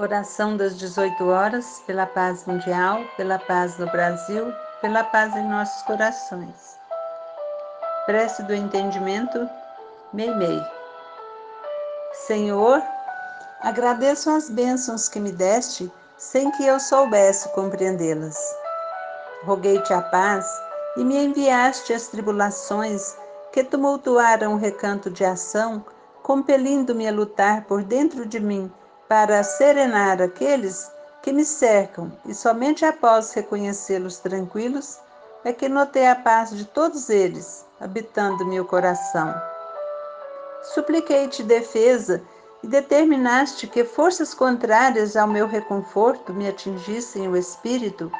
[0.00, 5.82] Oração das 18 horas, pela paz mundial, pela paz no Brasil, pela paz em nossos
[5.82, 6.78] corações.
[8.06, 9.50] Prece do entendimento,
[10.12, 10.62] Meimei.
[12.12, 12.80] Senhor,
[13.60, 18.38] agradeço as bênçãos que me deste sem que eu soubesse compreendê-las.
[19.42, 20.46] Roguei-te a paz
[20.96, 23.16] e me enviaste as tribulações
[23.52, 25.84] que tumultuaram o recanto de ação,
[26.22, 28.72] compelindo-me a lutar por dentro de mim
[29.08, 34.98] para serenar aqueles que me cercam, e somente após reconhecê-los tranquilos
[35.44, 39.34] é que notei a paz de todos eles, habitando meu coração.
[40.74, 42.22] Supliquei-te defesa
[42.62, 48.10] e determinaste que forças contrárias ao meu reconforto me atingissem o espírito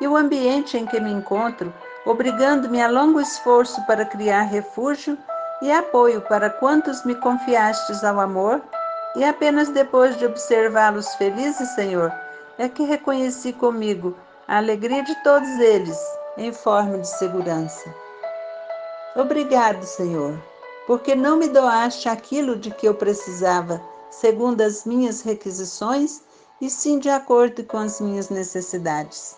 [0.00, 1.72] e o ambiente em que me encontro,
[2.06, 5.18] obrigando-me a longo esforço para criar refúgio
[5.62, 8.62] e apoio para quantos me confiastes ao amor
[9.16, 12.12] e apenas depois de observá-los felizes, Senhor,
[12.58, 14.14] é que reconheci comigo
[14.46, 15.98] a alegria de todos eles
[16.36, 17.92] em forma de segurança.
[19.16, 20.38] Obrigado, Senhor,
[20.86, 26.22] porque não me doaste aquilo de que eu precisava, segundo as minhas requisições,
[26.60, 29.36] e sim de acordo com as minhas necessidades.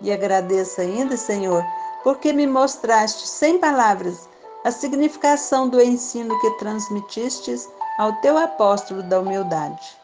[0.00, 1.64] E agradeço ainda, Senhor,
[2.02, 4.28] porque me mostraste sem palavras
[4.64, 9.96] a significação do ensino que transmitistes ao teu apóstolo da humildade.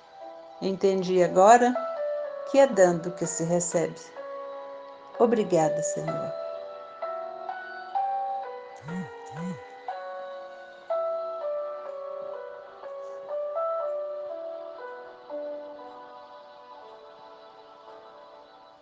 [0.61, 1.73] Entendi agora
[2.51, 3.99] que é dando que se recebe.
[5.19, 6.44] Obrigada, Senhor.